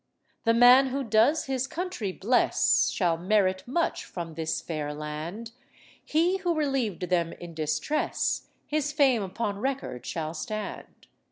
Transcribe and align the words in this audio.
The 0.45 0.55
man 0.55 0.87
who 0.87 1.03
does 1.03 1.45
his 1.45 1.67
country 1.67 2.11
bless 2.11 2.89
Shall 2.89 3.17
merit 3.17 3.61
much 3.67 4.03
from 4.03 4.33
this 4.33 4.59
fair 4.59 4.95
land; 4.95 5.51
He 6.03 6.37
who 6.37 6.55
relieved 6.55 7.09
them 7.09 7.33
in 7.33 7.53
distress 7.53 8.47
His 8.65 8.91
fame 8.91 9.21
upon 9.21 9.59
record 9.59 10.03
shall 10.07 10.33
stand. 10.33 11.05